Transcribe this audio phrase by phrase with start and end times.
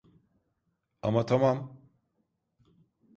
[1.01, 1.77] Ama tamam.